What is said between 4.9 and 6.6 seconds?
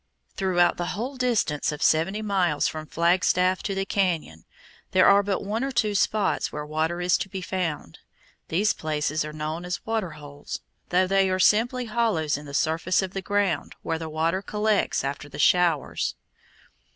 there are but one or two spots